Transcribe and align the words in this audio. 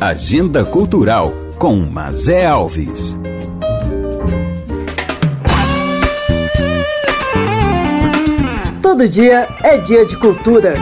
Agenda 0.00 0.64
Cultural 0.64 1.30
com 1.58 1.76
Mazé 1.76 2.46
Alves. 2.46 3.14
Todo 8.80 9.06
dia 9.06 9.46
é 9.62 9.76
dia 9.76 10.06
de 10.06 10.16
cultura. 10.16 10.72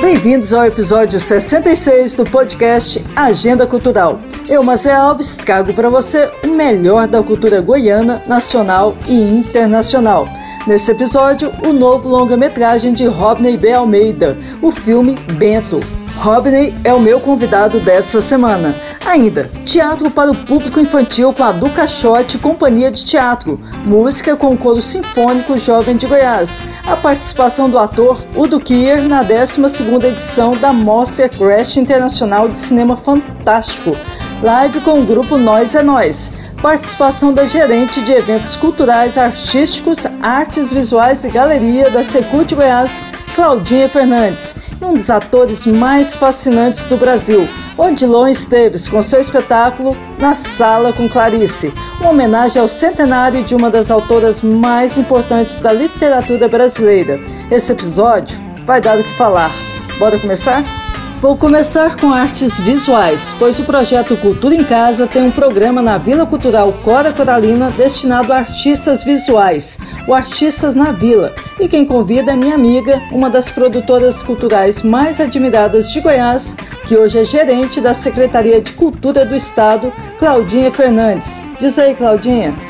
Bem-vindos 0.00 0.54
ao 0.54 0.66
episódio 0.66 1.18
66 1.18 2.14
do 2.14 2.24
podcast 2.24 3.04
Agenda 3.16 3.66
Cultural. 3.66 4.20
Eu, 4.48 4.62
Mazé 4.62 4.94
Alves, 4.94 5.34
trago 5.34 5.74
para 5.74 5.90
você 5.90 6.30
o 6.44 6.46
melhor 6.46 7.08
da 7.08 7.20
cultura 7.24 7.60
goiana, 7.60 8.22
nacional 8.24 8.96
e 9.08 9.14
internacional. 9.14 10.28
Nesse 10.64 10.92
episódio, 10.92 11.50
o 11.66 11.72
novo 11.72 12.08
longa-metragem 12.08 12.92
de 12.92 13.04
Rodney 13.04 13.56
B. 13.56 13.72
Almeida, 13.72 14.38
o 14.62 14.70
filme 14.70 15.16
Bento. 15.36 15.97
Rodney 16.18 16.74
é 16.82 16.92
o 16.92 16.98
meu 17.00 17.20
convidado 17.20 17.78
dessa 17.78 18.20
semana. 18.20 18.74
Ainda, 19.06 19.44
teatro 19.64 20.10
para 20.10 20.32
o 20.32 20.34
público 20.34 20.80
infantil 20.80 21.32
com 21.32 21.44
a 21.44 21.52
Du 21.52 21.70
Caixote 21.70 22.38
Companhia 22.38 22.90
de 22.90 23.04
Teatro, 23.04 23.58
música 23.86 24.34
com 24.34 24.52
o 24.52 24.58
coro 24.58 24.82
sinfônico 24.82 25.56
Jovem 25.56 25.96
de 25.96 26.08
Goiás, 26.08 26.64
a 26.84 26.96
participação 26.96 27.70
do 27.70 27.78
ator 27.78 28.22
Udo 28.34 28.58
Kier 28.58 29.00
na 29.00 29.24
12ª 29.24 30.04
edição 30.06 30.56
da 30.56 30.72
Mostra 30.72 31.28
Crash 31.28 31.76
Internacional 31.76 32.48
de 32.48 32.58
Cinema 32.58 32.96
Fantástico, 32.96 33.96
live 34.42 34.80
com 34.80 35.00
o 35.00 35.06
grupo 35.06 35.38
Nós 35.38 35.76
é 35.76 35.84
Nós, 35.84 36.32
participação 36.60 37.32
da 37.32 37.44
gerente 37.44 38.02
de 38.02 38.10
eventos 38.10 38.56
culturais, 38.56 39.16
artísticos, 39.16 40.04
artes 40.20 40.72
visuais 40.72 41.24
e 41.24 41.28
galeria 41.28 41.88
da 41.90 42.02
Secult 42.02 42.52
Goiás, 42.56 43.04
Claudinha 43.36 43.88
Fernandes, 43.88 44.56
um 44.80 44.94
dos 44.94 45.10
atores 45.10 45.66
mais 45.66 46.14
fascinantes 46.14 46.86
do 46.86 46.96
Brasil, 46.96 47.48
Odilon 47.76 48.28
Esteves, 48.28 48.86
com 48.86 49.02
seu 49.02 49.20
espetáculo 49.20 49.96
Na 50.18 50.34
Sala 50.34 50.92
com 50.92 51.08
Clarice, 51.08 51.72
uma 52.00 52.10
homenagem 52.10 52.60
ao 52.60 52.68
centenário 52.68 53.44
de 53.44 53.54
uma 53.54 53.70
das 53.70 53.90
autoras 53.90 54.40
mais 54.42 54.96
importantes 54.96 55.60
da 55.60 55.72
literatura 55.72 56.48
brasileira. 56.48 57.18
Esse 57.50 57.72
episódio 57.72 58.38
vai 58.64 58.80
dar 58.80 58.98
o 58.98 59.04
que 59.04 59.16
falar. 59.16 59.50
Bora 59.98 60.18
começar? 60.18 60.77
Vou 61.20 61.36
começar 61.36 61.96
com 61.96 62.12
artes 62.12 62.60
visuais, 62.60 63.34
pois 63.40 63.58
o 63.58 63.64
projeto 63.64 64.16
Cultura 64.16 64.54
em 64.54 64.62
Casa 64.62 65.04
tem 65.04 65.20
um 65.24 65.32
programa 65.32 65.82
na 65.82 65.98
Vila 65.98 66.24
Cultural 66.24 66.72
Cora 66.84 67.12
Coralina 67.12 67.72
destinado 67.72 68.32
a 68.32 68.36
artistas 68.36 69.02
visuais, 69.02 69.78
o 70.06 70.14
Artistas 70.14 70.76
na 70.76 70.92
Vila. 70.92 71.34
E 71.58 71.66
quem 71.66 71.84
convida 71.84 72.30
é 72.30 72.36
minha 72.36 72.54
amiga, 72.54 73.02
uma 73.10 73.28
das 73.28 73.50
produtoras 73.50 74.22
culturais 74.22 74.80
mais 74.80 75.20
admiradas 75.20 75.90
de 75.90 76.00
Goiás, 76.00 76.54
que 76.86 76.96
hoje 76.96 77.18
é 77.18 77.24
gerente 77.24 77.80
da 77.80 77.92
Secretaria 77.92 78.60
de 78.60 78.72
Cultura 78.74 79.24
do 79.24 79.34
Estado, 79.34 79.92
Claudinha 80.20 80.70
Fernandes. 80.70 81.40
Diz 81.58 81.80
aí, 81.80 81.96
Claudinha. 81.96 82.67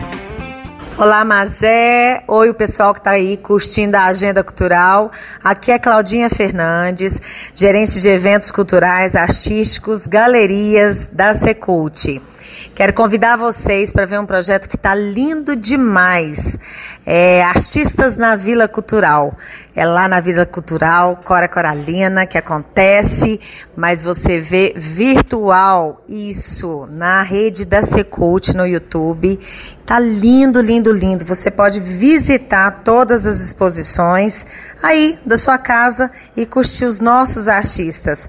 Olá, 1.01 1.25
Mazé. 1.25 2.25
Oi, 2.27 2.51
o 2.51 2.55
pessoal 2.55 2.93
que 2.93 2.99
está 2.99 3.13
aí 3.13 3.37
curtindo 3.37 3.97
a 3.97 4.07
agenda 4.07 4.43
cultural. 4.43 5.13
Aqui 5.45 5.71
é 5.71 5.79
Claudinha 5.79 6.29
Fernandes, 6.29 7.21
gerente 7.55 8.01
de 8.01 8.09
eventos 8.09 8.51
culturais, 8.51 9.15
artísticos, 9.15 10.09
galerias 10.09 11.07
da 11.07 11.37
Secult. 11.37 12.21
Quero 12.75 12.93
convidar 12.93 13.37
vocês 13.37 13.93
para 13.93 14.07
ver 14.07 14.19
um 14.19 14.27
projeto 14.27 14.69
que 14.69 14.75
está 14.75 14.93
lindo 14.93 15.55
demais. 15.55 16.59
É 17.07 17.45
Artistas 17.45 18.17
na 18.17 18.35
Vila 18.35 18.67
Cultural. 18.67 19.39
É 19.79 19.87
lá 19.87 20.09
na 20.09 20.19
Vila 20.19 20.45
Cultural 20.45 21.21
Cora 21.25 21.47
Coralina 21.47 22.27
que 22.27 22.37
acontece, 22.37 23.39
mas 23.77 24.03
você 24.03 24.41
vê 24.41 24.75
virtual 24.77 26.03
isso 26.09 26.89
na 26.91 27.23
rede 27.23 27.65
da 27.65 27.85
Secult 27.85 28.57
no 28.57 28.67
YouTube. 28.67 29.39
Tá 29.87 30.01
lindo, 30.01 30.61
lindo, 30.61 30.91
lindo. 30.91 31.25
Você 31.25 31.49
pode 31.49 31.79
visitar 31.79 32.83
todas 32.83 33.25
as 33.25 33.39
exposições 33.39 34.45
aí 34.83 35.17
da 35.25 35.39
sua 35.39 35.59
casa 35.59 36.11
e 36.37 36.45
curtir 36.45 36.85
os 36.85 36.99
nossos 36.99 37.47
artistas. 37.47 38.29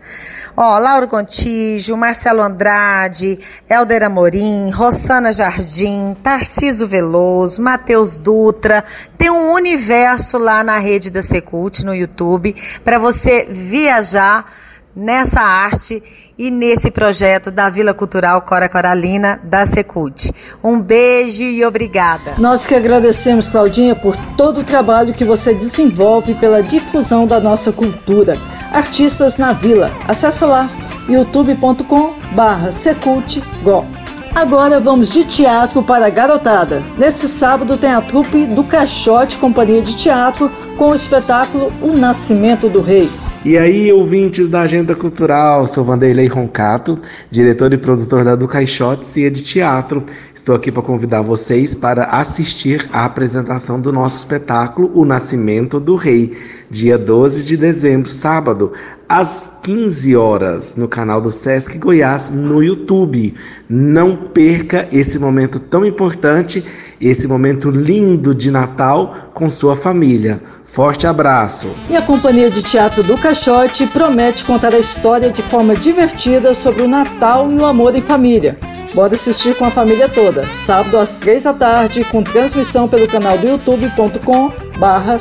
Ó, 0.55 0.77
Lauro 0.77 1.07
Gontijo, 1.07 1.95
Marcelo 1.95 2.41
Andrade, 2.41 3.39
Helder 3.69 4.03
Amorim, 4.03 4.69
Rossana 4.69 5.31
Jardim, 5.31 6.15
Tarciso 6.23 6.87
Veloso, 6.87 7.61
Matheus 7.61 8.15
Dutra. 8.15 8.83
Tem 9.17 9.29
um 9.29 9.53
universo 9.53 10.37
lá 10.37 10.63
na 10.63 10.77
rede 10.77 11.09
da 11.09 11.21
Secult 11.21 11.83
no 11.83 11.93
YouTube 11.93 12.55
para 12.83 12.99
você 12.99 13.45
viajar 13.49 14.51
nessa 14.95 15.41
arte 15.41 16.03
e 16.39 16.49
nesse 16.49 16.89
projeto 16.89 17.51
da 17.51 17.69
Vila 17.69 17.93
Cultural 17.93 18.41
Cora 18.43 18.69
Coralina 18.69 19.37
da 19.43 19.65
Secult. 19.65 20.31
Um 20.63 20.79
beijo 20.79 21.43
e 21.43 21.65
obrigada. 21.65 22.35
Nós 22.37 22.65
que 22.65 22.73
agradecemos, 22.73 23.49
Claudinha, 23.49 23.93
por 23.93 24.15
todo 24.37 24.61
o 24.61 24.63
trabalho 24.63 25.13
que 25.13 25.25
você 25.25 25.53
desenvolve 25.53 26.33
pela 26.35 26.63
difusão 26.63 27.27
da 27.27 27.41
nossa 27.41 27.73
cultura. 27.73 28.37
Artistas 28.71 29.37
na 29.37 29.51
Vila. 29.51 29.91
Acesse 30.07 30.45
lá 30.45 30.69
youtube.com 31.09 32.13
barra 32.33 32.71
secultgo. 32.71 33.85
Agora 34.33 34.79
vamos 34.79 35.11
de 35.11 35.25
teatro 35.25 35.83
para 35.83 36.05
a 36.05 36.09
garotada. 36.09 36.81
Nesse 36.97 37.27
sábado 37.27 37.77
tem 37.77 37.91
a 37.91 37.99
trupe 37.99 38.45
do 38.45 38.63
Caixote 38.63 39.37
Companhia 39.37 39.81
de 39.81 39.97
Teatro 39.97 40.49
com 40.77 40.91
o 40.91 40.95
espetáculo 40.95 41.73
O 41.81 41.97
Nascimento 41.97 42.69
do 42.69 42.81
Rei. 42.81 43.09
E 43.45 43.57
aí, 43.57 43.89
ouvintes 43.89 44.49
da 44.49 44.61
Agenda 44.61 44.93
Cultural, 44.93 45.65
sou 45.65 45.85
Vanderlei 45.85 46.27
Roncato, 46.27 46.99
diretor 47.31 47.73
e 47.73 47.77
produtor 47.77 48.25
da 48.25 48.35
Do 48.35 48.49
Caixotes 48.49 49.15
e 49.15 49.29
de 49.29 49.41
teatro. 49.41 50.03
Estou 50.35 50.53
aqui 50.53 50.69
para 50.69 50.81
convidar 50.81 51.21
vocês 51.21 51.73
para 51.73 52.03
assistir 52.03 52.89
à 52.91 53.05
apresentação 53.05 53.79
do 53.79 53.93
nosso 53.93 54.17
espetáculo 54.17 54.91
O 54.93 55.05
Nascimento 55.05 55.79
do 55.79 55.95
Rei, 55.95 56.37
dia 56.69 56.97
12 56.97 57.45
de 57.45 57.55
dezembro, 57.55 58.09
sábado, 58.09 58.73
às 59.07 59.59
15 59.63 60.17
horas, 60.17 60.75
no 60.75 60.89
canal 60.89 61.21
do 61.21 61.31
Sesc 61.31 61.77
Goiás 61.77 62.29
no 62.29 62.61
YouTube. 62.61 63.33
Não 63.69 64.17
perca 64.17 64.85
esse 64.91 65.17
momento 65.17 65.61
tão 65.61 65.85
importante, 65.85 66.63
esse 66.99 67.25
momento 67.25 67.71
lindo 67.71 68.35
de 68.35 68.51
Natal 68.51 69.31
com 69.33 69.49
sua 69.49 69.77
família. 69.77 70.41
Forte 70.69 71.07
abraço! 71.07 71.75
E 71.89 71.95
a 71.95 72.01
Companhia 72.01 72.49
de 72.49 72.61
Teatro 72.61 73.01
do 73.01 73.17
Caixote 73.17 73.87
promete 73.87 74.45
contar 74.45 74.73
a 74.73 74.79
história 74.79 75.31
de 75.31 75.41
forma 75.43 75.75
divertida 75.75 76.53
sobre 76.53 76.83
o 76.83 76.87
Natal 76.87 77.51
e 77.51 77.55
o 77.55 77.65
amor 77.65 77.95
em 77.95 78.01
família. 78.01 78.57
Bora 78.93 79.15
assistir 79.15 79.55
com 79.55 79.65
a 79.65 79.71
família 79.71 80.07
toda, 80.07 80.45
sábado 80.65 80.97
às 80.97 81.15
três 81.15 81.43
da 81.43 81.53
tarde, 81.53 82.03
com 82.05 82.21
transmissão 82.21 82.87
pelo 82.87 83.07
canal 83.07 83.37
do 83.37 83.47
youtube.com 83.47 84.51
barra. 84.79 85.17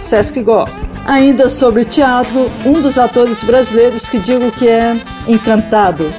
Ainda 1.07 1.49
sobre 1.49 1.87
teatro, 1.87 2.51
um 2.67 2.75
dos 2.75 2.99
atores 2.99 3.43
brasileiros 3.43 4.09
que 4.09 4.19
digo 4.19 4.53
que 4.53 4.69
é 4.69 5.01
encantado. 5.27 6.13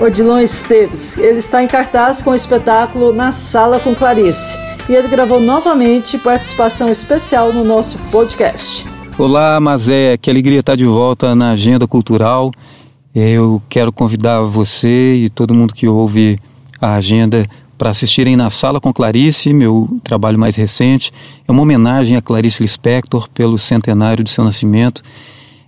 Odilon 0.00 0.38
Esteves. 0.38 1.18
Ele 1.18 1.38
está 1.38 1.62
em 1.62 1.68
cartaz 1.68 2.22
com 2.22 2.30
o 2.30 2.34
espetáculo 2.34 3.12
Na 3.12 3.32
Sala 3.32 3.78
com 3.78 3.94
Clarice 3.94 4.71
e 4.88 4.94
ele 4.94 5.08
gravou 5.08 5.40
novamente 5.40 6.18
participação 6.18 6.88
especial 6.88 7.52
no 7.52 7.64
nosso 7.64 7.98
podcast. 8.10 8.86
Olá, 9.16 9.60
Mazé, 9.60 10.16
que 10.16 10.28
alegria 10.28 10.60
estar 10.60 10.74
de 10.74 10.84
volta 10.84 11.34
na 11.34 11.52
Agenda 11.52 11.86
Cultural. 11.86 12.50
Eu 13.14 13.62
quero 13.68 13.92
convidar 13.92 14.42
você 14.42 15.14
e 15.14 15.30
todo 15.30 15.54
mundo 15.54 15.72
que 15.72 15.86
ouve 15.86 16.38
a 16.80 16.94
agenda 16.94 17.46
para 17.78 17.90
assistirem 17.90 18.36
na 18.36 18.50
Sala 18.50 18.80
com 18.80 18.92
Clarice, 18.92 19.52
meu 19.52 19.88
trabalho 20.02 20.38
mais 20.38 20.56
recente. 20.56 21.12
É 21.46 21.52
uma 21.52 21.62
homenagem 21.62 22.16
a 22.16 22.22
Clarice 22.22 22.62
Lispector 22.62 23.28
pelo 23.30 23.58
centenário 23.58 24.24
do 24.24 24.30
seu 24.30 24.42
nascimento. 24.42 25.02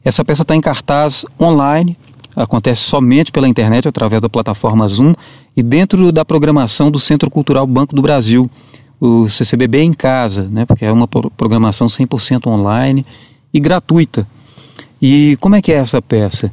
Essa 0.04 0.24
peça 0.24 0.42
está 0.42 0.56
em 0.56 0.60
cartaz 0.60 1.24
online, 1.40 1.96
acontece 2.34 2.82
somente 2.82 3.30
pela 3.30 3.48
internet 3.48 3.86
através 3.86 4.20
da 4.20 4.28
plataforma 4.28 4.88
Zoom 4.88 5.14
e 5.56 5.62
dentro 5.62 6.10
da 6.10 6.24
programação 6.24 6.90
do 6.90 6.98
Centro 6.98 7.30
Cultural 7.30 7.66
Banco 7.66 7.94
do 7.94 8.02
Brasil 8.02 8.50
o 9.06 9.28
CCBB 9.28 9.82
em 9.82 9.92
casa, 9.92 10.48
né, 10.50 10.64
porque 10.64 10.84
é 10.84 10.92
uma 10.92 11.06
programação 11.06 11.86
100% 11.86 12.46
online 12.46 13.04
e 13.52 13.60
gratuita. 13.60 14.26
E 15.00 15.36
como 15.40 15.54
é 15.54 15.62
que 15.62 15.72
é 15.72 15.76
essa 15.76 16.00
peça? 16.00 16.52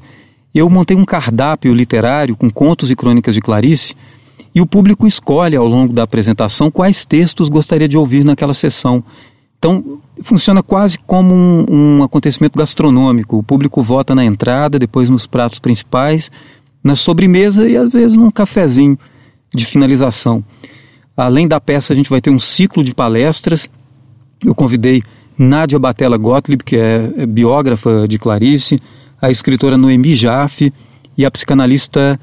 Eu 0.53 0.69
montei 0.69 0.98
um 0.98 1.06
cardápio 1.06 1.74
literário 1.74 2.36
com 2.36 2.50
contos 2.50 2.92
e 2.92 2.95
crônicas 2.95 3.33
de 3.33 3.42
Clarice 3.42 3.95
e 4.53 4.59
o 4.59 4.65
público 4.65 5.07
escolhe 5.07 5.56
ao 5.56 5.65
longo 5.65 5.94
da 5.94 6.03
apresentação 6.03 6.69
quais 6.69 7.06
textos 7.06 7.48
gostaria 7.48 7.88
de 7.88 7.98
ouvir 7.98 8.25
naquela 8.25 8.53
sessão. 8.53 9.01
Então, 9.57 10.00
funciona 10.21 10.62
quase 10.62 10.98
como 10.98 11.33
um, 11.33 11.65
um 11.69 12.03
acontecimento 12.03 12.57
gastronômico. 12.57 13.38
O 13.38 13.44
público 13.44 13.81
vota 13.81 14.13
na 14.13 14.25
entrada, 14.25 14.77
depois 14.77 15.09
nos 15.09 15.25
pratos 15.25 15.59
principais, 15.59 16.30
na 16.83 16.95
sobremesa 16.95 17.69
e 17.69 17.77
às 17.77 17.92
vezes 17.94 18.18
num 18.18 18.31
cafezinho 18.31 18.98
de 19.53 19.65
finalização. 19.65 20.44
Além 21.21 21.47
da 21.47 21.62
peça, 21.62 21.94
a 21.94 21.95
gente 21.95 22.09
vai 22.09 22.19
ter 22.19 22.31
um 22.31 22.39
ciclo 22.39 22.83
de 22.83 22.95
palestras. 22.95 23.69
Eu 24.44 24.56
convidei 24.56 25.03
Nádia 25.38 25.77
Batella 25.77 26.18
Gottlieb, 26.18 26.63
que 26.63 26.75
é, 26.75 27.13
é 27.15 27.25
biógrafa 27.27 28.07
de 28.07 28.18
Clarice, 28.18 28.79
a 29.21 29.29
escritora 29.29 29.77
Noemi 29.77 30.15
Jaffe 30.15 30.73
e 31.15 31.23
a 31.23 31.29
psicanalista 31.29 32.19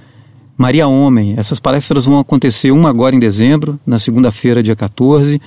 Maria 0.57 0.89
Homem. 0.89 1.35
Essas 1.37 1.61
palestras 1.61 2.07
vão 2.07 2.19
acontecer 2.19 2.73
uma 2.73 2.91
agora 2.91 3.15
em 3.15 3.21
dezembro, 3.21 3.79
na 3.87 4.01
segunda-feira, 4.01 4.65
dia 4.65 4.75
14, 4.75 5.41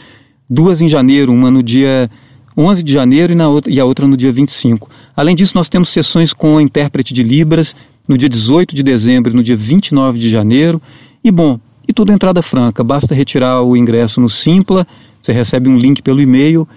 duas 0.49 0.81
em 0.81 0.87
janeiro, 0.87 1.33
uma 1.33 1.51
no 1.51 1.61
dia 1.61 2.09
11 2.57 2.81
de 2.81 2.93
janeiro 2.93 3.33
e, 3.33 3.35
na 3.35 3.49
outra, 3.49 3.69
e 3.69 3.81
a 3.81 3.83
outra 3.83 4.07
no 4.07 4.15
dia 4.15 4.31
25. 4.31 4.89
Além 5.13 5.35
disso, 5.35 5.57
nós 5.57 5.67
temos 5.67 5.89
sessões 5.89 6.31
com 6.31 6.61
intérprete 6.61 7.13
de 7.13 7.21
Libras 7.21 7.75
no 8.07 8.17
dia 8.17 8.29
18 8.29 8.73
de 8.73 8.81
dezembro 8.81 9.33
e 9.33 9.35
no 9.35 9.43
dia 9.43 9.57
29 9.57 10.17
de 10.19 10.29
janeiro. 10.29 10.81
E 11.21 11.29
bom, 11.29 11.59
e 11.87 11.93
tudo 11.93 12.11
entrada 12.11 12.41
franca, 12.41 12.83
basta 12.83 13.13
retirar 13.13 13.61
o 13.61 13.75
ingresso 13.75 14.21
no 14.21 14.29
Simpla, 14.29 14.85
você 15.21 15.31
recebe 15.31 15.69
um 15.69 15.77
link 15.77 16.01
pelo 16.01 16.21
e-mail, 16.21 16.67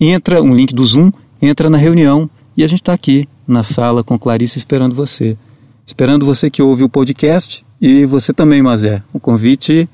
entra, 0.00 0.42
um 0.42 0.54
link 0.54 0.74
do 0.74 0.84
Zoom, 0.84 1.10
entra 1.40 1.68
na 1.68 1.78
reunião 1.78 2.28
e 2.56 2.64
a 2.64 2.68
gente 2.68 2.80
está 2.80 2.92
aqui 2.92 3.28
na 3.46 3.62
sala 3.62 4.04
com 4.04 4.18
Clarice 4.18 4.58
esperando 4.58 4.94
você. 4.94 5.36
Esperando 5.86 6.24
você 6.24 6.48
que 6.48 6.62
ouve 6.62 6.82
o 6.84 6.88
podcast 6.88 7.64
e 7.80 8.06
você 8.06 8.32
também, 8.32 8.62
Mazé. 8.62 9.02
O 9.12 9.18
convite 9.18 9.88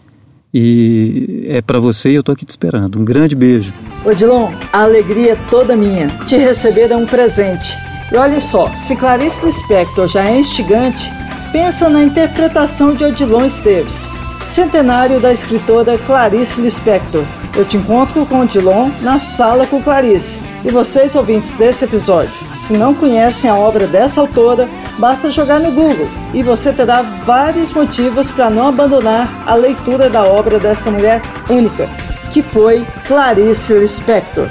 e 0.52 1.46
é 1.48 1.60
para 1.60 1.78
você 1.78 2.10
e 2.10 2.14
eu 2.14 2.22
tô 2.22 2.32
aqui 2.32 2.44
te 2.44 2.50
esperando. 2.50 2.98
Um 2.98 3.04
grande 3.04 3.34
beijo. 3.34 3.72
Odilon, 4.04 4.50
a 4.72 4.82
alegria 4.82 5.32
é 5.32 5.36
toda 5.50 5.76
minha. 5.76 6.08
Te 6.26 6.36
receber 6.36 6.90
é 6.90 6.96
um 6.96 7.06
presente. 7.06 7.76
E 8.12 8.16
olha 8.16 8.40
só, 8.40 8.68
se 8.76 8.94
Clarice 8.94 9.44
Lispector 9.44 10.06
já 10.08 10.24
é 10.24 10.38
instigante, 10.38 11.10
pensa 11.50 11.88
na 11.88 12.02
interpretação 12.02 12.94
de 12.94 13.04
Odilon 13.04 13.46
Esteves. 13.46 14.08
Centenário 14.46 15.20
da 15.20 15.32
escritora 15.32 15.98
Clarice 15.98 16.60
Lispector. 16.60 17.25
Eu 17.56 17.64
te 17.64 17.76
encontro 17.76 18.25
com 18.25 18.40
Odilon 18.40 18.90
na 19.02 19.19
sala 19.19 19.66
com 19.66 19.82
Clarice. 19.82 20.40
E 20.64 20.70
vocês, 20.70 21.14
ouvintes 21.14 21.54
desse 21.56 21.84
episódio, 21.84 22.32
se 22.54 22.72
não 22.72 22.94
conhecem 22.94 23.50
a 23.50 23.56
obra 23.56 23.87
dessa 23.87 24.20
autora, 24.20 24.69
basta 24.98 25.31
jogar 25.31 25.60
no 25.60 25.72
Google 25.72 26.08
e 26.32 26.43
você 26.43 26.72
terá 26.72 27.02
vários 27.02 27.72
motivos 27.72 28.31
para 28.31 28.48
não 28.48 28.69
abandonar 28.69 29.28
a 29.46 29.54
leitura 29.54 30.08
da 30.08 30.25
obra 30.25 30.58
dessa 30.58 30.90
mulher 30.90 31.20
única, 31.50 31.88
que 32.32 32.40
foi 32.40 32.87
Clarice 33.06 33.75
Lispector. 33.75 34.49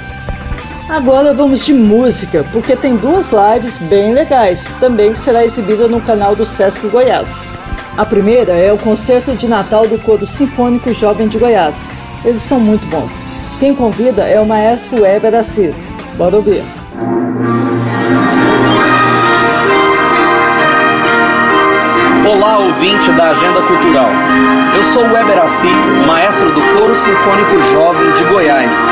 Agora 0.88 1.34
vamos 1.34 1.64
de 1.64 1.74
música, 1.74 2.44
porque 2.52 2.76
tem 2.76 2.96
duas 2.96 3.30
lives 3.32 3.78
bem 3.78 4.14
legais, 4.14 4.74
também 4.78 5.12
que 5.12 5.18
será 5.18 5.44
exibida 5.44 5.88
no 5.88 6.00
canal 6.00 6.36
do 6.36 6.46
Sesc 6.46 6.86
Goiás. 6.88 7.50
A 7.96 8.04
primeira 8.04 8.52
é 8.52 8.70
o 8.70 8.76
concerto 8.76 9.34
de 9.34 9.48
Natal 9.48 9.88
do 9.88 9.98
Coro 9.98 10.26
Sinfônico 10.26 10.92
Jovem 10.92 11.28
de 11.28 11.38
Goiás. 11.38 11.90
Eles 12.26 12.42
são 12.42 12.60
muito 12.60 12.86
bons. 12.88 13.24
Quem 13.58 13.74
convida 13.74 14.28
é 14.28 14.38
o 14.38 14.44
maestro 14.44 15.00
Weber 15.00 15.34
Assis. 15.34 15.88
Bora 16.14 16.36
ouvir. 16.36 16.62
Olá, 22.28 22.58
ouvinte 22.58 23.10
da 23.12 23.30
Agenda 23.30 23.62
Cultural. 23.62 24.10
Eu 24.76 24.84
sou 24.84 25.02
o 25.02 25.10
Weber 25.10 25.42
Assis, 25.42 25.90
maestro 26.06 26.52
do 26.52 26.60
Coro 26.60 26.94
Sinfônico 26.94 27.72
Jovem 27.72 28.10
de 28.10 28.24
Goiás. 28.24 28.84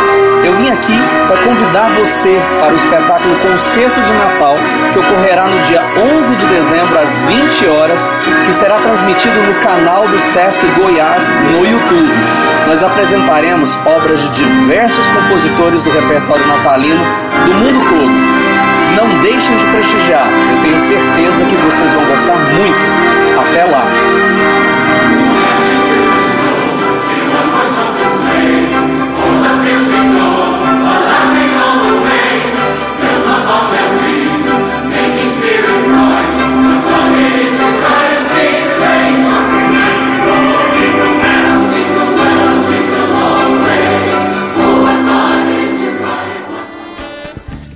Eu 0.43 0.55
vim 0.55 0.71
aqui 0.71 0.99
para 1.27 1.37
convidar 1.37 1.91
você 2.01 2.41
para 2.59 2.73
o 2.73 2.77
espetáculo 2.77 3.37
Concerto 3.41 4.01
de 4.01 4.13
Natal, 4.15 4.55
que 4.95 4.99
ocorrerá 4.99 5.45
no 5.45 5.59
dia 5.67 5.83
11 6.17 6.37
de 6.37 6.47
dezembro, 6.47 6.99
às 6.99 7.21
20 7.21 7.67
horas, 7.67 8.09
que 8.47 8.55
será 8.55 8.79
transmitido 8.79 9.39
no 9.43 9.61
canal 9.61 10.09
do 10.09 10.19
Sesc 10.21 10.67
Goiás 10.69 11.31
no 11.53 11.67
YouTube. 11.67 12.15
Nós 12.67 12.83
apresentaremos 12.83 13.79
obras 13.85 14.23
de 14.23 14.31
diversos 14.31 15.07
compositores 15.11 15.85
do 15.85 15.91
repertório 15.91 16.47
natalino 16.47 17.05
do 17.45 17.53
mundo 17.53 17.85
todo. 17.91 19.05
Não 19.05 19.21
deixem 19.21 19.55
de 19.55 19.67
prestigiar, 19.67 20.27
eu 20.51 20.63
tenho 20.63 20.81
certeza 20.81 21.45
que 21.45 21.57
vocês 21.57 21.93
vão 21.93 22.07
gostar 22.07 22.37
muito. 22.37 23.39
Até 23.39 23.65
lá! 23.65 24.64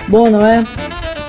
Bom, 0.09 0.31
não 0.31 0.45
é? 0.45 0.65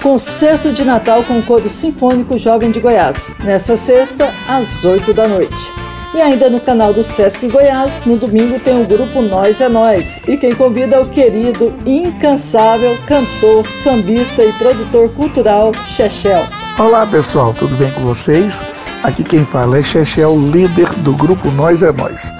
Concerto 0.01 0.71
de 0.71 0.85
Natal 0.85 1.23
com 1.23 1.37
o 1.37 1.43
Coro 1.43 1.69
Sinfônico 1.69 2.37
Jovem 2.37 2.71
de 2.71 2.79
Goiás, 2.79 3.35
nessa 3.43 3.75
sexta, 3.75 4.33
às 4.47 4.85
8 4.85 5.13
da 5.13 5.27
noite. 5.27 5.73
E 6.13 6.21
ainda 6.21 6.49
no 6.49 6.61
canal 6.61 6.93
do 6.93 7.03
Sesc 7.03 7.45
Goiás, 7.49 8.03
no 8.05 8.17
domingo 8.17 8.59
tem 8.59 8.81
o 8.81 8.85
grupo 8.85 9.21
Nós 9.21 9.59
é 9.59 9.67
Nós. 9.67 10.21
E 10.27 10.37
quem 10.37 10.55
convida 10.55 10.95
é 10.95 10.99
o 10.99 11.05
querido, 11.05 11.73
incansável 11.85 12.97
cantor, 13.05 13.67
sambista 13.67 14.43
e 14.43 14.53
produtor 14.53 15.13
cultural, 15.13 15.71
Chechel. 15.87 16.47
Olá 16.79 17.05
pessoal, 17.05 17.53
tudo 17.53 17.75
bem 17.75 17.91
com 17.91 18.01
vocês? 18.01 18.63
Aqui 19.03 19.23
quem 19.23 19.43
fala 19.43 19.77
é 19.77 19.83
Chechel, 19.83 20.35
líder 20.39 20.91
do 20.99 21.13
grupo 21.13 21.51
Nós 21.51 21.83
é 21.83 21.91
Nós. 21.91 22.33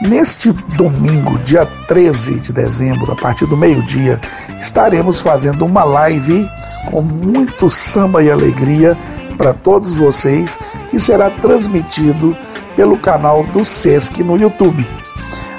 Neste 0.00 0.50
domingo, 0.78 1.38
dia 1.40 1.66
13 1.86 2.40
de 2.40 2.54
dezembro, 2.54 3.12
a 3.12 3.16
partir 3.16 3.44
do 3.44 3.54
meio-dia, 3.54 4.18
estaremos 4.58 5.20
fazendo 5.20 5.66
uma 5.66 5.84
live 5.84 6.48
com 6.90 7.02
muito 7.02 7.68
samba 7.68 8.22
e 8.22 8.30
alegria 8.30 8.96
para 9.36 9.52
todos 9.52 9.98
vocês, 9.98 10.58
que 10.88 10.98
será 10.98 11.28
transmitido 11.28 12.34
pelo 12.74 12.98
canal 12.98 13.44
do 13.44 13.62
Sesc 13.62 14.24
no 14.24 14.38
YouTube. 14.38 14.88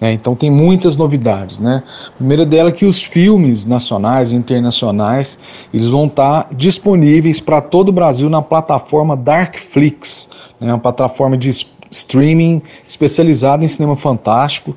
Né? 0.00 0.12
Então 0.12 0.34
tem 0.34 0.50
muitas 0.50 0.96
novidades. 0.96 1.58
Né? 1.58 1.82
A 2.08 2.12
primeira 2.12 2.46
dela 2.46 2.70
é 2.70 2.72
que 2.72 2.86
os 2.86 3.02
filmes 3.02 3.64
nacionais 3.64 4.32
e 4.32 4.36
internacionais 4.36 5.38
eles 5.72 5.86
vão 5.86 6.06
estar 6.06 6.48
disponíveis 6.54 7.40
para 7.40 7.60
todo 7.60 7.90
o 7.90 7.92
Brasil 7.92 8.30
na 8.30 8.42
plataforma 8.42 9.16
Darkflix, 9.16 10.28
né? 10.60 10.72
uma 10.72 10.78
plataforma 10.78 11.36
de 11.36 11.50
streaming 11.90 12.62
especializada 12.86 13.64
em 13.64 13.68
cinema 13.68 13.96
fantástico. 13.96 14.76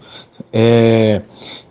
É, 0.52 1.22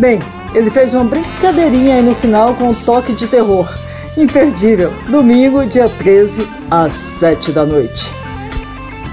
Bem, 0.00 0.18
ele 0.54 0.70
fez 0.70 0.94
uma 0.94 1.04
brincadeirinha 1.04 1.96
aí 1.96 2.02
no 2.02 2.14
final 2.14 2.54
com 2.54 2.70
um 2.70 2.74
toque 2.74 3.12
de 3.12 3.26
terror. 3.26 3.70
Imperdível, 4.16 4.92
domingo, 5.08 5.66
dia 5.66 5.88
13, 5.88 6.48
às 6.70 6.92
7 6.92 7.52
da 7.52 7.66
noite. 7.66 8.12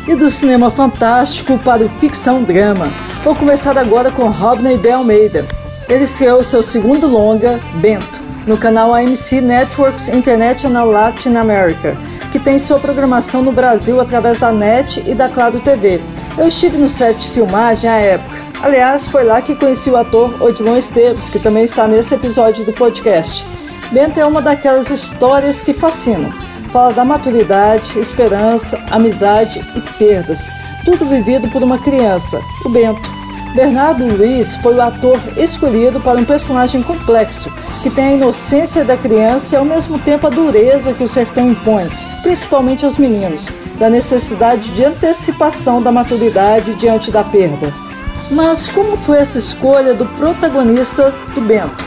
E 0.08 0.16
do 0.16 0.30
cinema 0.30 0.72
fantástico 0.72 1.58
para 1.60 1.84
o 1.84 1.90
ficção 1.90 2.42
drama. 2.42 2.88
Vou 3.24 3.36
começar 3.36 3.78
agora 3.78 4.10
com 4.10 4.30
Rodney 4.30 4.78
B. 4.78 4.90
Almeida. 4.90 5.46
Ele 5.90 6.06
estreou 6.06 6.44
seu 6.44 6.64
segundo 6.64 7.06
longa, 7.06 7.60
Bento, 7.76 8.24
no 8.46 8.58
canal 8.58 8.94
AMC 8.94 9.42
Networks 9.42 10.08
International 10.08 10.90
Latin 10.90 11.36
America, 11.36 11.98
que 12.32 12.40
tem 12.40 12.60
sua 12.60 12.80
programação 12.80 13.42
no 13.42 13.52
Brasil 13.52 14.00
através 14.00 14.40
da 14.40 14.54
NET 14.54 15.04
e 15.06 15.14
da 15.14 15.28
Claro 15.28 15.60
TV. 15.60 16.00
Eu 16.38 16.48
estive 16.48 16.78
no 16.78 16.88
set 16.88 17.18
de 17.18 17.32
filmagem 17.32 17.90
à 17.90 17.98
época 17.98 18.37
Aliás, 18.62 19.08
foi 19.08 19.24
lá 19.24 19.42
que 19.42 19.56
conheci 19.56 19.90
o 19.90 19.96
ator 19.96 20.42
Odilon 20.42 20.78
Esteves, 20.78 21.30
que 21.30 21.40
também 21.40 21.64
está 21.64 21.88
nesse 21.88 22.16
episódio 22.16 22.66
do 22.66 22.74
podcast. 22.74 23.46
Bento 23.92 24.20
é 24.20 24.26
uma 24.26 24.42
daquelas 24.42 24.90
histórias 24.90 25.62
que 25.62 25.74
fascinam. 25.74 26.34
Fala 26.74 26.92
da 26.92 27.06
maturidade, 27.06 27.98
esperança, 28.00 28.84
amizade 28.90 29.64
e 29.76 29.82
perdas. 29.98 30.50
Tudo 30.84 31.06
vivido 31.06 31.48
por 31.50 31.62
uma 31.62 31.78
criança, 31.78 32.42
o 32.66 32.70
Bento. 32.70 33.18
Bernardo 33.56 34.06
Luiz 34.06 34.58
foi 34.58 34.76
o 34.76 34.82
ator 34.82 35.20
escolhido 35.38 36.00
para 36.00 36.20
um 36.20 36.26
personagem 36.26 36.82
complexo, 36.82 37.52
que 37.84 37.90
tem 37.90 38.06
a 38.06 38.14
inocência 38.14 38.84
da 38.84 38.98
criança 38.98 39.56
e 39.56 39.58
ao 39.58 39.66
mesmo 39.66 39.98
tempo 40.00 40.28
a 40.28 40.32
dureza 40.32 40.94
que 40.94 41.04
o 41.04 41.08
sertão 41.08 41.52
impõe, 41.52 41.88
principalmente 42.22 42.86
aos 42.86 42.98
meninos, 42.98 43.56
da 43.80 43.90
necessidade 43.90 44.70
de 44.72 44.84
antecipação 44.84 45.82
da 45.82 45.92
maturidade 45.92 46.74
diante 46.76 47.12
da 47.12 47.24
perda. 47.24 47.87
Mas 48.30 48.68
como 48.68 48.98
foi 48.98 49.20
essa 49.20 49.38
escolha 49.38 49.94
do 49.94 50.06
protagonista 50.06 51.14
do 51.34 51.40
Bento? 51.40 51.84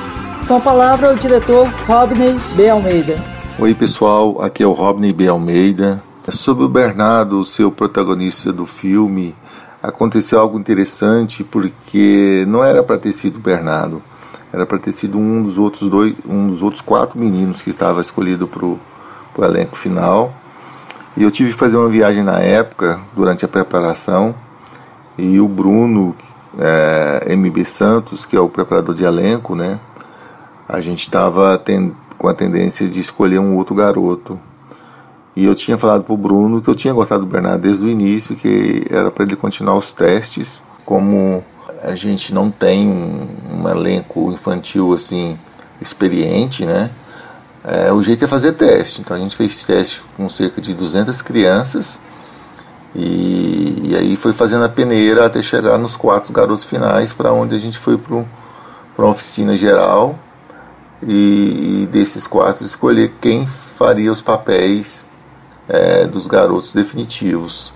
Com 0.48 0.56
a 0.56 0.60
palavra 0.60 1.12
o 1.12 1.14
diretor 1.14 1.68
Robney 1.86 2.34
B. 2.54 2.70
Almeida. 2.70 3.18
Oi 3.58 3.74
pessoal, 3.74 4.40
aqui 4.40 4.62
é 4.62 4.66
o 4.66 4.72
Robney 4.72 5.12
B. 5.12 5.28
Almeida. 5.28 6.02
Sobre 6.30 6.64
o 6.64 6.68
Bernardo, 6.68 7.40
o 7.40 7.44
seu 7.44 7.70
protagonista 7.70 8.50
do 8.50 8.64
filme, 8.64 9.34
aconteceu 9.82 10.40
algo 10.40 10.58
interessante 10.58 11.44
porque 11.44 12.44
não 12.48 12.64
era 12.64 12.82
para 12.82 12.96
ter 12.96 13.12
sido 13.12 13.36
o 13.36 13.40
Bernardo, 13.40 14.02
era 14.50 14.64
para 14.64 14.78
ter 14.78 14.92
sido 14.92 15.18
um 15.18 15.42
dos 15.42 15.58
outros 15.58 15.90
dois, 15.90 16.14
um 16.26 16.48
dos 16.48 16.62
outros 16.62 16.80
quatro 16.80 17.18
meninos 17.18 17.60
que 17.60 17.68
estava 17.68 18.00
escolhido 18.00 18.48
para 18.48 18.64
o 18.64 18.78
elenco 19.44 19.76
final. 19.76 20.32
E 21.16 21.22
eu 21.22 21.30
tive 21.30 21.52
que 21.52 21.58
fazer 21.58 21.76
uma 21.76 21.88
viagem 21.88 22.22
na 22.22 22.38
época, 22.38 22.98
durante 23.14 23.44
a 23.44 23.48
preparação, 23.48 24.34
e 25.18 25.38
o 25.38 25.46
Bruno, 25.46 26.16
é, 26.58 27.34
MB 27.34 27.64
Santos, 27.64 28.26
que 28.26 28.36
é 28.36 28.40
o 28.40 28.48
preparador 28.48 28.94
de 28.94 29.04
elenco, 29.04 29.54
né? 29.54 29.78
A 30.68 30.80
gente 30.80 31.00
estava 31.00 31.60
com 32.18 32.28
a 32.28 32.34
tendência 32.34 32.88
de 32.88 33.00
escolher 33.00 33.38
um 33.38 33.56
outro 33.56 33.74
garoto. 33.74 34.38
E 35.34 35.44
eu 35.44 35.54
tinha 35.54 35.78
falado 35.78 36.04
pro 36.04 36.16
Bruno 36.16 36.60
que 36.60 36.68
eu 36.68 36.74
tinha 36.74 36.92
gostado 36.92 37.24
do 37.24 37.30
Bernardo 37.30 37.62
desde 37.62 37.84
o 37.84 37.88
início, 37.88 38.36
que 38.36 38.84
era 38.90 39.10
para 39.10 39.24
ele 39.24 39.36
continuar 39.36 39.76
os 39.76 39.92
testes. 39.92 40.62
Como 40.84 41.42
a 41.82 41.94
gente 41.94 42.34
não 42.34 42.50
tem 42.50 42.88
um, 42.88 43.62
um 43.62 43.68
elenco 43.68 44.30
infantil 44.32 44.92
assim 44.92 45.38
experiente, 45.80 46.66
né? 46.66 46.90
É, 47.64 47.92
o 47.92 48.02
jeito 48.02 48.24
é 48.24 48.28
fazer 48.28 48.52
teste. 48.52 49.00
Então 49.00 49.16
a 49.16 49.20
gente 49.20 49.36
fez 49.36 49.64
teste 49.64 50.02
com 50.16 50.28
cerca 50.28 50.60
de 50.60 50.74
200 50.74 51.22
crianças 51.22 51.98
e, 52.94 53.90
e, 53.90 53.96
aí 53.96 54.16
foi 54.16 54.32
fazendo 54.32 54.64
a 54.64 54.68
peneira 54.68 55.24
até 55.24 55.42
chegar 55.42 55.78
nos 55.78 55.96
quatro 55.96 56.32
garotos 56.32 56.64
finais, 56.64 57.12
para 57.12 57.32
onde 57.32 57.54
a 57.54 57.58
gente 57.58 57.78
foi 57.78 57.96
para 57.96 58.16
uma 58.98 59.10
oficina 59.10 59.56
geral 59.56 60.18
e, 61.06 61.82
e, 61.82 61.86
desses 61.86 62.26
quatro 62.26 62.64
escolher 62.64 63.12
quem 63.20 63.46
faria 63.78 64.10
os 64.10 64.20
papéis 64.20 65.06
é, 65.68 66.06
dos 66.06 66.26
garotos 66.26 66.72
definitivos. 66.72 67.72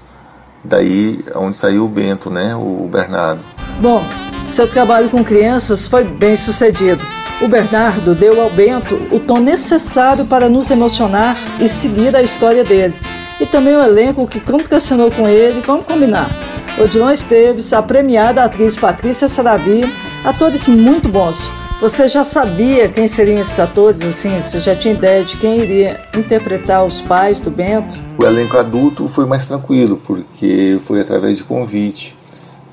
Daí 0.64 1.24
onde 1.36 1.56
saiu 1.56 1.84
o 1.84 1.88
Bento, 1.88 2.30
né, 2.30 2.56
o 2.56 2.88
Bernardo. 2.90 3.42
Bom, 3.80 4.02
seu 4.46 4.66
trabalho 4.66 5.10
com 5.10 5.22
crianças 5.22 5.86
foi 5.86 6.04
bem 6.04 6.34
sucedido. 6.36 7.04
O 7.40 7.48
Bernardo 7.48 8.14
deu 8.14 8.40
ao 8.40 8.50
Bento 8.50 8.94
o 9.12 9.20
tom 9.20 9.38
necessário 9.38 10.24
para 10.24 10.48
nos 10.48 10.70
emocionar 10.70 11.36
e 11.60 11.68
seguir 11.68 12.16
a 12.16 12.22
história 12.22 12.64
dele 12.64 12.94
e 13.40 13.46
também 13.46 13.76
o 13.76 13.82
elenco 13.82 14.26
que 14.26 14.40
contracenou 14.40 15.10
com 15.10 15.28
ele, 15.28 15.60
vamos 15.60 15.86
combinar. 15.86 16.30
Odilon 16.78 17.10
Esteves, 17.10 17.72
a 17.72 17.82
premiada 17.82 18.42
atriz 18.42 18.76
Patrícia 18.76 19.28
Saravi, 19.28 19.82
atores 20.24 20.66
muito 20.66 21.08
bons. 21.08 21.50
Você 21.80 22.08
já 22.08 22.24
sabia 22.24 22.88
quem 22.88 23.06
seriam 23.06 23.40
esses 23.40 23.58
atores, 23.58 24.00
assim? 24.02 24.40
Você 24.40 24.60
já 24.60 24.74
tinha 24.74 24.94
ideia 24.94 25.24
de 25.24 25.36
quem 25.36 25.58
iria 25.58 26.00
interpretar 26.16 26.84
os 26.84 27.00
pais 27.00 27.40
do 27.40 27.50
Bento? 27.50 27.96
O 28.16 28.24
elenco 28.24 28.56
adulto 28.56 29.08
foi 29.08 29.26
mais 29.26 29.44
tranquilo, 29.44 30.00
porque 30.06 30.80
foi 30.86 31.00
através 31.00 31.36
de 31.36 31.44
convite. 31.44 32.16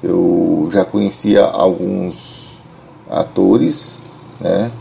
Eu 0.01 0.69
já 0.71 0.85
conhecia 0.85 1.43
alguns 1.43 2.51
atores, 3.09 3.99
né? 4.39 4.71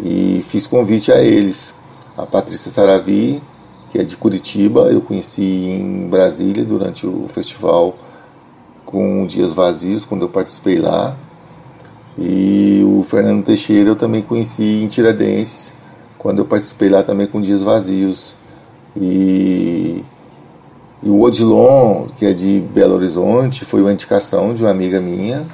E 0.00 0.44
fiz 0.48 0.66
convite 0.66 1.12
a 1.12 1.22
eles. 1.22 1.74
A 2.16 2.26
Patrícia 2.26 2.70
Saravi, 2.70 3.42
que 3.90 3.98
é 3.98 4.04
de 4.04 4.16
Curitiba. 4.16 4.90
Eu 4.90 5.00
conheci 5.00 5.42
em 5.42 6.08
Brasília 6.08 6.64
durante 6.64 7.06
o 7.06 7.26
festival 7.28 7.96
com 8.84 9.26
Dias 9.26 9.52
Vazios, 9.52 10.04
quando 10.04 10.22
eu 10.22 10.28
participei 10.28 10.78
lá. 10.78 11.16
E 12.16 12.82
o 12.84 13.02
Fernando 13.04 13.44
Teixeira 13.44 13.90
eu 13.90 13.96
também 13.96 14.22
conheci 14.22 14.82
em 14.82 14.88
Tiradentes, 14.88 15.72
quando 16.18 16.38
eu 16.38 16.44
participei 16.44 16.88
lá 16.88 17.02
também 17.02 17.26
com 17.26 17.40
Dias 17.40 17.62
Vazios. 17.62 18.34
E, 18.96 20.04
e 21.02 21.08
o 21.08 21.20
Odilon, 21.20 22.06
que 22.16 22.26
é 22.26 22.32
de 22.32 22.60
Belo 22.74 22.94
Horizonte, 22.94 23.64
foi 23.64 23.80
uma 23.80 23.92
indicação 23.92 24.52
de 24.52 24.62
uma 24.62 24.70
amiga 24.70 25.00
minha. 25.00 25.46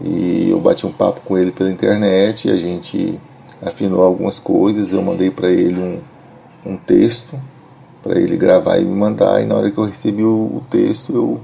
E 0.00 0.50
eu 0.50 0.60
bati 0.60 0.86
um 0.86 0.92
papo 0.92 1.20
com 1.24 1.38
ele 1.38 1.52
pela 1.52 1.70
internet, 1.70 2.50
a 2.50 2.56
gente 2.56 3.18
afinou 3.62 4.02
algumas 4.02 4.38
coisas, 4.38 4.92
eu 4.92 5.00
mandei 5.00 5.30
para 5.30 5.48
ele 5.48 5.80
um, 5.80 6.00
um 6.66 6.76
texto 6.76 7.38
para 8.02 8.18
ele 8.18 8.36
gravar 8.36 8.78
e 8.78 8.84
me 8.84 8.94
mandar. 8.94 9.40
E 9.42 9.46
na 9.46 9.54
hora 9.54 9.70
que 9.70 9.78
eu 9.78 9.84
recebi 9.84 10.22
o, 10.22 10.28
o 10.28 10.62
texto, 10.70 11.14
eu, 11.14 11.40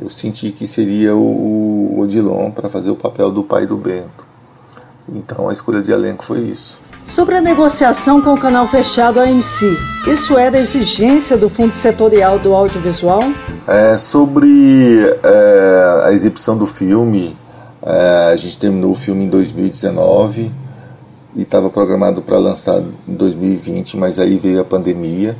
eu 0.00 0.10
senti 0.10 0.50
que 0.50 0.66
seria 0.66 1.14
o, 1.14 1.96
o 1.96 2.00
Odilon 2.00 2.50
para 2.50 2.68
fazer 2.68 2.90
o 2.90 2.96
papel 2.96 3.30
do 3.30 3.42
pai 3.42 3.66
do 3.66 3.76
Bento. 3.76 4.24
Então 5.08 5.48
a 5.48 5.52
escolha 5.52 5.80
de 5.80 5.92
elenco 5.92 6.24
foi 6.24 6.40
isso. 6.40 6.80
Sobre 7.04 7.36
a 7.36 7.40
negociação 7.40 8.20
com 8.20 8.34
o 8.34 8.38
canal 8.38 8.66
fechado 8.66 9.20
AMC, 9.20 9.78
isso 10.08 10.36
era 10.36 10.58
exigência 10.58 11.36
do 11.36 11.48
Fundo 11.48 11.72
Setorial 11.72 12.40
do 12.40 12.52
Audiovisual? 12.52 13.22
É, 13.68 13.96
sobre 13.96 14.48
é, 15.22 16.02
a 16.04 16.12
exibição 16.12 16.58
do 16.58 16.66
filme, 16.66 17.36
é, 17.80 18.30
a 18.32 18.36
gente 18.36 18.58
terminou 18.58 18.90
o 18.90 18.94
filme 18.96 19.24
em 19.24 19.28
2019 19.28 20.50
e 21.36 21.42
estava 21.42 21.68
programado 21.68 22.22
para 22.22 22.38
lançar 22.38 22.82
em 23.06 23.14
2020, 23.14 23.96
mas 23.98 24.18
aí 24.18 24.38
veio 24.38 24.60
a 24.60 24.64
pandemia 24.64 25.36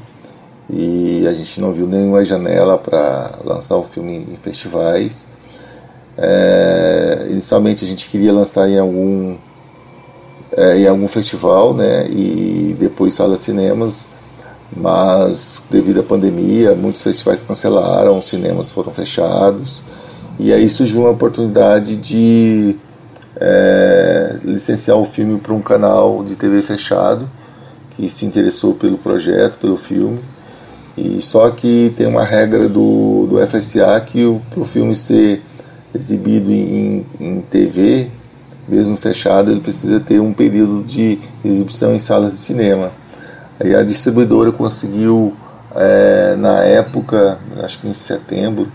e 0.69 1.27
a 1.27 1.33
gente 1.33 1.59
não 1.61 1.73
viu 1.73 1.87
nenhuma 1.87 2.25
janela 2.25 2.77
para 2.77 3.39
lançar 3.43 3.77
o 3.77 3.83
filme 3.83 4.19
em 4.31 4.37
festivais. 4.37 5.27
É, 6.19 7.29
inicialmente 7.31 7.85
a 7.85 7.89
gente 7.89 8.09
queria 8.09 8.33
lançar 8.33 8.69
em 8.69 8.79
algum 8.79 9.39
é, 10.53 10.79
em 10.79 10.87
algum 10.87 11.09
festival, 11.09 11.75
né, 11.75 12.07
e 12.09 12.77
depois 12.79 13.15
salas 13.15 13.41
cinemas, 13.41 14.07
mas 14.75 15.63
devido 15.71 16.01
à 16.01 16.03
pandemia, 16.03 16.75
muitos 16.75 17.03
festivais 17.03 17.43
cancelaram, 17.43 18.19
os 18.19 18.27
cinemas 18.27 18.71
foram 18.71 18.93
fechados, 18.93 19.83
e 20.39 20.53
aí 20.53 20.69
surgiu 20.69 21.03
uma 21.03 21.11
oportunidade 21.11 21.97
de 21.97 22.77
é, 23.41 24.39
licenciar 24.45 24.97
o 24.97 25.05
filme 25.05 25.39
para 25.39 25.53
um 25.53 25.61
canal 25.61 26.25
de 26.25 26.37
TV 26.37 26.63
fechado, 26.63 27.29
que 27.97 28.09
se 28.11 28.27
interessou 28.27 28.75
pelo 28.75 28.99
projeto, 28.99 29.59
pelo 29.59 29.77
filme, 29.77 30.21
e 30.97 31.21
só 31.21 31.51
que 31.51 31.93
tem 31.97 32.07
uma 32.07 32.25
regra 32.25 32.69
do, 32.69 33.27
do 33.27 33.47
FSA 33.47 34.01
que 34.01 34.23
para 34.51 34.61
o 34.61 34.65
filme 34.65 34.95
ser 34.95 35.43
exibido 35.95 36.51
em, 36.51 37.07
em 37.21 37.41
TV 37.43 38.11
mesmo 38.69 38.97
fechado, 38.97 39.51
ele 39.51 39.61
precisa 39.61 40.01
ter 40.01 40.21
um 40.21 40.33
período 40.33 40.83
de 40.83 41.19
exibição 41.45 41.95
em 41.95 41.99
salas 41.99 42.33
de 42.33 42.39
cinema. 42.39 42.91
Aí 43.61 43.75
a 43.75 43.83
distribuidora 43.83 44.51
conseguiu, 44.51 45.35
é, 45.75 46.35
na 46.37 46.65
época, 46.65 47.39
acho 47.63 47.79
que 47.79 47.89
em 47.89 47.93
setembro, 47.93 48.71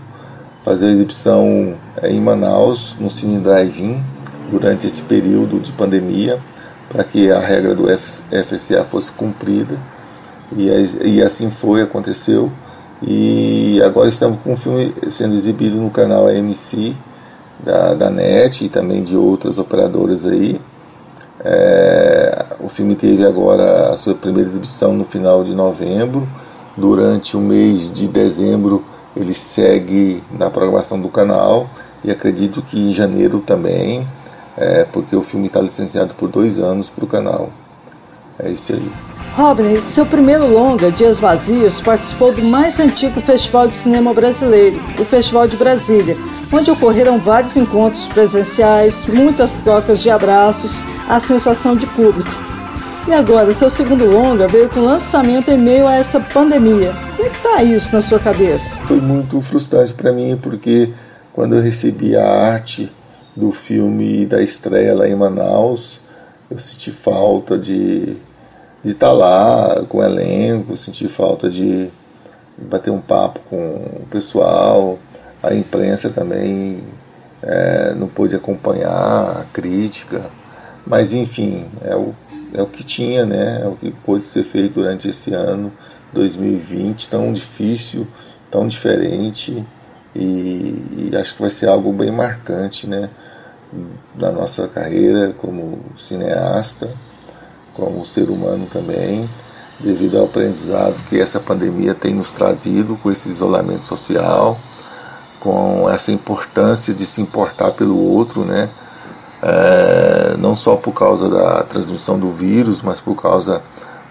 fazer 0.64 0.86
a 0.86 0.90
exibição 0.90 1.74
é, 2.00 2.10
em 2.10 2.20
Manaus, 2.20 2.96
no 2.98 3.10
Cine 3.10 3.38
Drive-In, 3.38 4.02
durante 4.52 4.86
esse 4.86 5.00
período 5.02 5.58
de 5.58 5.72
pandemia, 5.72 6.38
para 6.88 7.02
que 7.02 7.30
a 7.30 7.40
regra 7.40 7.74
do 7.74 7.86
FCA 7.88 8.84
fosse 8.84 9.10
cumprida. 9.10 9.78
E, 10.54 10.68
e 11.16 11.22
assim 11.22 11.48
foi, 11.48 11.80
aconteceu. 11.80 12.52
E 13.02 13.80
agora 13.82 14.10
estamos 14.10 14.38
com 14.44 14.52
o 14.52 14.56
filme 14.56 14.94
sendo 15.10 15.34
exibido 15.34 15.76
no 15.76 15.90
canal 15.90 16.28
AMC 16.28 16.94
da, 17.64 17.94
da 17.94 18.10
NET 18.10 18.66
e 18.66 18.68
também 18.68 19.02
de 19.02 19.16
outras 19.16 19.58
operadoras 19.58 20.26
aí. 20.26 20.60
É, 21.44 22.44
o 22.60 22.68
filme 22.68 22.94
teve 22.94 23.24
agora 23.24 23.92
a 23.92 23.96
sua 23.96 24.14
primeira 24.14 24.48
exibição 24.48 24.92
no 24.92 25.04
final 25.04 25.42
de 25.42 25.54
novembro. 25.54 26.28
Durante 26.76 27.36
o 27.36 27.40
mês 27.40 27.90
de 27.90 28.06
dezembro 28.06 28.84
ele 29.16 29.34
segue 29.34 30.22
na 30.30 30.50
programação 30.50 31.00
do 31.00 31.08
canal 31.08 31.68
e 32.04 32.10
acredito 32.10 32.62
que 32.62 32.78
em 32.78 32.92
janeiro 32.92 33.40
também, 33.40 34.06
é, 34.56 34.84
porque 34.84 35.14
o 35.16 35.22
filme 35.22 35.46
está 35.46 35.60
licenciado 35.60 36.14
por 36.14 36.28
dois 36.28 36.58
anos 36.58 36.90
para 36.90 37.04
o 37.04 37.08
canal. 37.08 37.50
É 38.38 38.50
isso 38.50 38.72
aí. 38.72 38.90
Robin, 39.34 39.80
seu 39.80 40.04
primeiro 40.04 40.46
longa, 40.46 40.90
Dias 40.90 41.18
Vazios, 41.18 41.80
participou 41.80 42.34
do 42.34 42.42
mais 42.42 42.78
antigo 42.78 43.20
festival 43.20 43.66
de 43.66 43.72
cinema 43.72 44.12
brasileiro, 44.12 44.78
o 44.98 45.04
Festival 45.04 45.48
de 45.48 45.56
Brasília, 45.56 46.16
onde 46.52 46.70
ocorreram 46.70 47.18
vários 47.18 47.56
encontros 47.56 48.06
presenciais, 48.08 49.06
muitas 49.06 49.62
trocas 49.62 50.00
de 50.00 50.10
abraços, 50.10 50.84
a 51.08 51.18
sensação 51.18 51.74
de 51.74 51.86
público. 51.86 52.30
E 53.08 53.12
agora, 53.12 53.52
seu 53.52 53.70
segundo 53.70 54.04
longa 54.04 54.46
veio 54.46 54.68
com 54.68 54.80
lançamento 54.80 55.50
em 55.50 55.58
meio 55.58 55.88
a 55.88 55.94
essa 55.94 56.20
pandemia. 56.20 56.92
Como 57.16 57.28
é 57.28 57.30
que 57.30 57.42
tá 57.42 57.62
isso 57.62 57.94
na 57.94 58.02
sua 58.02 58.18
cabeça? 58.18 58.80
Foi 58.84 59.00
muito 59.00 59.40
frustrante 59.40 59.94
para 59.94 60.12
mim, 60.12 60.38
porque 60.40 60.92
quando 61.32 61.56
eu 61.56 61.62
recebi 61.62 62.14
a 62.14 62.24
arte 62.24 62.92
do 63.34 63.52
filme 63.52 64.26
da 64.26 64.42
estreia 64.42 64.94
lá 64.94 65.08
em 65.08 65.14
Manaus, 65.14 66.00
eu 66.50 66.58
senti 66.58 66.90
falta 66.90 67.58
de 67.58 68.16
de 68.84 68.90
estar 68.90 69.08
tá 69.08 69.12
lá 69.12 69.84
com 69.88 69.98
o 69.98 70.02
elenco, 70.02 70.76
senti 70.76 71.06
falta 71.06 71.48
de 71.48 71.88
bater 72.58 72.90
um 72.90 73.00
papo 73.00 73.40
com 73.48 73.56
o 73.56 74.06
pessoal, 74.10 74.98
a 75.42 75.54
imprensa 75.54 76.10
também 76.10 76.82
é, 77.42 77.94
não 77.94 78.08
pôde 78.08 78.34
acompanhar 78.34 79.40
a 79.40 79.44
crítica, 79.52 80.30
mas 80.86 81.14
enfim, 81.14 81.66
é 81.82 81.94
o, 81.94 82.14
é 82.52 82.62
o 82.62 82.66
que 82.66 82.82
tinha, 82.82 83.24
né? 83.24 83.62
É 83.62 83.66
o 83.66 83.76
que 83.76 83.90
pôde 83.90 84.24
ser 84.24 84.42
feito 84.42 84.74
durante 84.74 85.08
esse 85.08 85.32
ano 85.32 85.72
2020, 86.12 87.08
tão 87.08 87.32
difícil, 87.32 88.06
tão 88.50 88.66
diferente, 88.66 89.64
e, 90.14 91.10
e 91.10 91.16
acho 91.16 91.34
que 91.34 91.42
vai 91.42 91.50
ser 91.50 91.68
algo 91.68 91.92
bem 91.92 92.10
marcante, 92.10 92.86
né? 92.86 93.10
Da 94.14 94.30
nossa 94.30 94.68
carreira 94.68 95.34
como 95.38 95.80
cineasta 95.96 96.90
como 97.74 98.04
ser 98.04 98.30
humano 98.30 98.66
também, 98.66 99.28
devido 99.80 100.18
ao 100.18 100.26
aprendizado 100.26 100.94
que 101.08 101.18
essa 101.18 101.40
pandemia 101.40 101.94
tem 101.94 102.14
nos 102.14 102.32
trazido 102.32 102.96
com 102.96 103.10
esse 103.10 103.28
isolamento 103.30 103.84
social, 103.84 104.58
com 105.40 105.88
essa 105.90 106.12
importância 106.12 106.94
de 106.94 107.04
se 107.04 107.20
importar 107.20 107.72
pelo 107.72 107.98
outro, 107.98 108.44
né? 108.44 108.68
É, 109.42 110.36
não 110.38 110.54
só 110.54 110.76
por 110.76 110.92
causa 110.92 111.28
da 111.28 111.64
transmissão 111.64 112.16
do 112.16 112.30
vírus, 112.30 112.80
mas 112.80 113.00
por 113.00 113.20
causa 113.20 113.60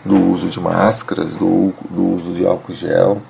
do 0.04 0.32
uso 0.32 0.48
de 0.48 0.60
máscaras, 0.60 1.36
do, 1.36 1.74
do 1.90 2.16
uso 2.16 2.34
de 2.34 2.46
álcool 2.46 2.74
gel. 2.74 3.22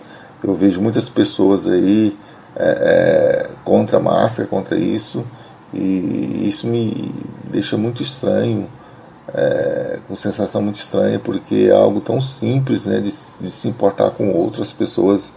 Eu 0.43 0.55
vejo 0.55 0.81
muitas 0.81 1.07
pessoas 1.07 1.67
aí 1.67 2.17
é, 2.55 3.47
é, 3.47 3.49
contra 3.63 3.97
a 3.97 4.01
máscara, 4.01 4.47
contra 4.47 4.77
isso, 4.77 5.25
e 5.73 6.47
isso 6.47 6.67
me 6.67 7.13
deixa 7.49 7.77
muito 7.77 8.03
estranho 8.03 8.67
é, 9.33 9.99
com 10.07 10.15
sensação 10.15 10.61
muito 10.61 10.75
estranha, 10.75 11.19
porque 11.19 11.67
é 11.69 11.71
algo 11.71 12.01
tão 12.01 12.19
simples 12.21 12.85
né, 12.85 12.97
de, 12.97 13.09
de 13.09 13.11
se 13.11 13.67
importar 13.67 14.11
com 14.11 14.31
outras 14.33 14.73
pessoas 14.73 15.33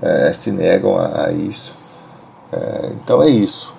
é, 0.00 0.32
se 0.32 0.52
negam 0.52 0.96
a, 0.98 1.26
a 1.26 1.32
isso. 1.32 1.74
É, 2.52 2.92
então 2.92 3.22
é 3.22 3.28
isso. 3.28 3.74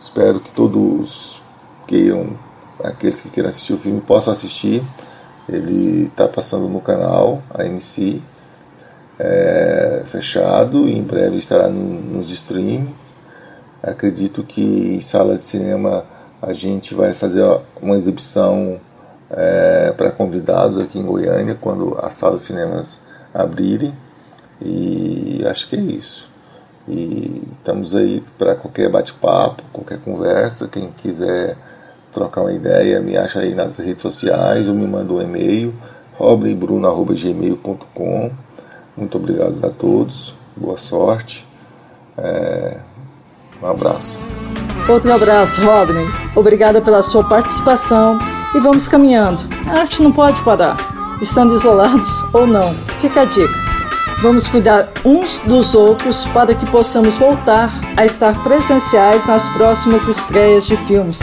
Espero 0.00 0.40
que 0.40 0.52
todos 0.52 1.42
queiram, 1.86 2.36
aqueles 2.82 3.20
que 3.20 3.30
queiram 3.30 3.48
assistir 3.48 3.72
o 3.72 3.78
filme, 3.78 4.00
possam 4.00 4.32
assistir. 4.32 4.82
Ele 5.48 6.06
está 6.06 6.28
passando 6.28 6.68
no 6.68 6.80
canal 6.80 7.42
AMC, 7.54 8.22
é, 9.18 10.02
fechado, 10.06 10.88
e 10.88 10.96
em 10.96 11.02
breve 11.02 11.36
estará 11.36 11.68
no, 11.68 12.00
nos 12.00 12.30
streams. 12.30 12.88
Acredito 13.82 14.42
que 14.42 14.62
em 14.62 15.00
sala 15.00 15.36
de 15.36 15.42
cinema 15.42 16.04
a 16.40 16.52
gente 16.52 16.94
vai 16.94 17.12
fazer 17.12 17.44
uma 17.80 17.96
exibição 17.96 18.80
é, 19.30 19.92
para 19.96 20.10
convidados 20.10 20.78
aqui 20.78 20.98
em 20.98 21.04
Goiânia 21.04 21.56
quando 21.60 21.96
as 22.00 22.14
salas 22.14 22.42
de 22.42 22.46
cinemas 22.46 22.98
abrirem. 23.34 23.92
E 24.60 25.44
acho 25.46 25.68
que 25.68 25.76
é 25.76 25.80
isso. 25.80 26.28
E 26.88 27.42
estamos 27.58 27.94
aí 27.94 28.24
para 28.38 28.54
qualquer 28.54 28.88
bate-papo, 28.88 29.62
qualquer 29.72 29.98
conversa. 30.00 30.68
Quem 30.68 30.90
quiser 30.90 31.56
trocar 32.12 32.42
uma 32.42 32.52
ideia, 32.52 33.00
me 33.00 33.16
acha 33.16 33.40
aí 33.40 33.54
nas 33.54 33.76
redes 33.76 34.02
sociais 34.02 34.68
ou 34.68 34.74
me 34.74 34.86
manda 34.86 35.12
um 35.12 35.20
e-mail, 35.20 35.74
robinbruno.gmail.com. 36.16 38.47
Muito 38.98 39.16
obrigado 39.16 39.64
a 39.64 39.70
todos, 39.70 40.34
boa 40.56 40.76
sorte, 40.76 41.46
é, 42.16 42.80
um 43.62 43.66
abraço. 43.66 44.18
Outro 44.88 45.12
abraço, 45.12 45.64
Rodney. 45.64 46.04
Obrigada 46.34 46.80
pela 46.80 47.00
sua 47.00 47.22
participação 47.22 48.18
e 48.56 48.58
vamos 48.58 48.88
caminhando. 48.88 49.44
A 49.68 49.82
arte 49.82 50.02
não 50.02 50.10
pode 50.10 50.42
parar, 50.42 50.76
estando 51.22 51.54
isolados 51.54 52.08
ou 52.34 52.44
não. 52.44 52.74
Fica 53.00 53.20
a 53.20 53.24
dica. 53.24 53.68
Vamos 54.20 54.48
cuidar 54.48 54.88
uns 55.04 55.38
dos 55.46 55.76
outros 55.76 56.24
para 56.26 56.52
que 56.52 56.68
possamos 56.68 57.16
voltar 57.16 57.72
a 57.96 58.04
estar 58.04 58.42
presenciais 58.42 59.24
nas 59.26 59.46
próximas 59.50 60.08
estreias 60.08 60.66
de 60.66 60.76
filmes. 60.76 61.20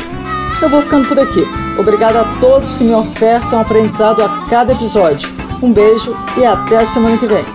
Eu 0.62 0.70
vou 0.70 0.82
ficando 0.82 1.10
por 1.10 1.20
aqui. 1.20 1.44
Obrigado 1.78 2.16
a 2.16 2.40
todos 2.40 2.76
que 2.76 2.86
me 2.86 2.94
ofertam 2.94 3.60
aprendizado 3.60 4.24
a 4.24 4.46
cada 4.50 4.72
episódio. 4.72 5.45
Um 5.62 5.72
beijo 5.72 6.14
e 6.38 6.46
até 6.46 6.78
a 6.78 6.86
semana 6.86 7.18
que 7.18 7.26
vem. 7.26 7.46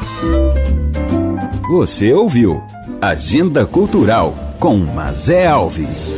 Você 1.69 2.13
ouviu 2.13 2.63
Agenda 3.01 3.65
Cultural 3.65 4.35
com 4.59 4.77
Mazé 4.77 5.47
Alves. 5.47 6.17